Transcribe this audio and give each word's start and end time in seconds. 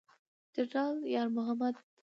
جنرال 0.53 0.97
یار 1.13 1.27
محمد 1.27 1.75